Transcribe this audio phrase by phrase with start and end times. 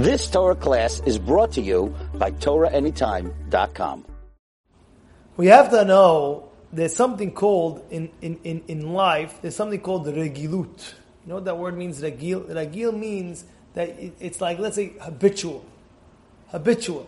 [0.00, 4.06] This Torah class is brought to you by TorahAnytime.com.
[5.36, 10.06] We have to know there's something called in, in, in, in life, there's something called
[10.06, 10.94] regilut.
[11.22, 12.48] You know what that word means, regil?
[12.48, 13.44] Regil means
[13.74, 15.66] that it, it's like, let's say, habitual.
[16.48, 17.06] Habitual.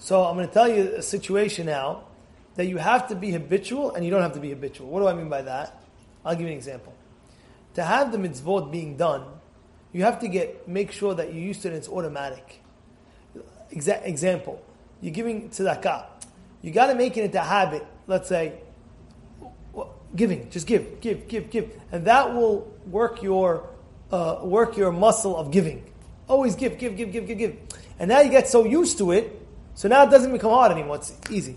[0.00, 2.06] So I'm going to tell you a situation now
[2.56, 4.88] that you have to be habitual and you don't have to be habitual.
[4.88, 5.80] What do I mean by that?
[6.24, 6.92] I'll give you an example.
[7.74, 9.26] To have the mitzvot being done,
[9.94, 12.60] you have to get make sure that you're used to it and it's automatic.
[13.72, 14.60] Exa- example,
[15.00, 16.04] you're giving tzedakah.
[16.60, 17.86] You got to make it into a habit.
[18.06, 18.58] Let's say,
[20.14, 23.70] giving, just give, give, give, give, and that will work your
[24.10, 25.84] uh, work your muscle of giving.
[26.28, 27.56] Always give, give, give, give, give, give,
[27.98, 29.40] and now you get so used to it,
[29.74, 30.96] so now it doesn't become hard anymore.
[30.96, 31.56] It's easy.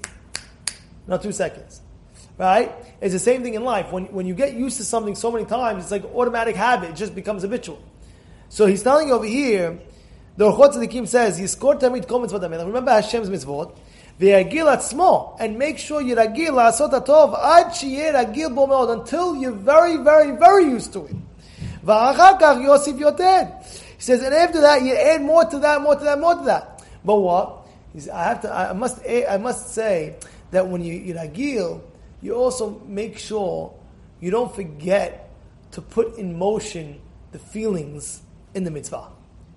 [1.07, 1.81] Not two seconds.
[2.37, 2.71] Right?
[3.01, 3.91] It's the same thing in life.
[3.91, 6.91] When, when you get used to something so many times, it's like automatic habit.
[6.91, 7.81] It just becomes habitual.
[8.49, 9.79] So he's telling you over here,
[10.37, 13.75] the Orchot Tzadikim says, Yizkor tamid kol mitzvot Remember Hashem's mitzvot.
[14.19, 19.51] Ve'agil small and make sure you're agil la'asot atov ad agil bo meod, until you're
[19.51, 21.15] very, very, very used to it.
[21.85, 23.63] V'achar kach yosif yoted.
[23.95, 26.45] He says, and after that, you add more to that, more to that, more to
[26.45, 26.83] that.
[27.03, 27.67] But what?
[27.93, 30.15] He's, I have to, I must, I must say
[30.51, 31.81] that when you, you're agil,
[32.21, 33.73] you also make sure
[34.19, 35.31] you don't forget
[35.71, 38.21] to put in motion the feelings
[38.53, 39.09] in the mitzvah.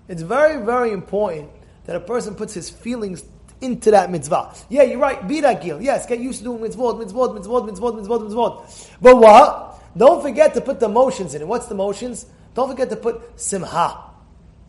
[0.07, 1.49] It's very, very important
[1.85, 3.23] that a person puts his feelings
[3.61, 4.53] into that mitzvah.
[4.69, 5.25] Yeah, you're right.
[5.27, 5.81] Be ragil.
[5.81, 8.91] Yes, get used to doing mitzvot, mitzvot, mitzvot, mitzvot, mitzvot, mitzvot.
[9.01, 9.83] But what?
[9.95, 11.47] Don't forget to put the motions in it.
[11.47, 12.25] What's the motions?
[12.53, 14.11] Don't forget to put simha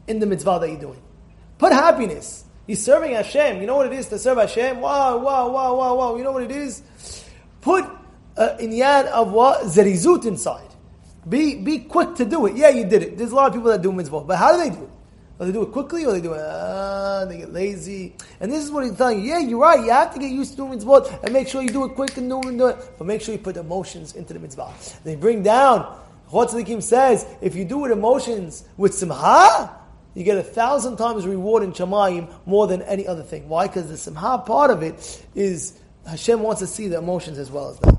[0.06, 1.02] in the mitzvah that you're doing.
[1.58, 2.44] Put happiness.
[2.66, 3.60] You're serving Hashem.
[3.60, 4.80] You know what it is to serve Hashem?
[4.80, 6.16] Wow, wow, wow, wow, wow.
[6.16, 6.82] You know what it is?
[7.60, 7.84] Put
[8.36, 9.62] uh, inyan of what?
[9.62, 10.71] Zerizut inside.
[11.28, 12.56] Be, be quick to do it.
[12.56, 13.16] Yeah, you did it.
[13.16, 14.22] There's a lot of people that do mitzvah.
[14.22, 14.90] But how do they do it?
[15.38, 18.14] Or they do it quickly, or they do it, uh, they get lazy.
[18.38, 19.30] And this is what he's telling you.
[19.30, 19.80] Yeah, you're right.
[19.80, 22.16] You have to get used to doing mitzvah and make sure you do it quick
[22.16, 22.76] and do it, and do it.
[22.98, 24.72] But make sure you put emotions into the mitzvah.
[25.04, 26.00] They bring down,
[26.30, 29.78] Chotzalikim says, if you do with emotions with simha,
[30.14, 33.48] you get a thousand times reward in Shamayim more than any other thing.
[33.48, 33.66] Why?
[33.66, 37.70] Because the simha part of it is Hashem wants to see the emotions as well
[37.70, 37.98] as that.